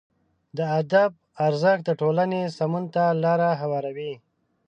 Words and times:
د 0.57 0.59
ادب 0.79 1.11
ارزښت 1.47 1.83
د 1.85 1.91
ټولنې 2.01 2.41
سمون 2.57 2.85
ته 2.95 3.03
لاره 3.23 3.49
هواروي. 3.61 4.13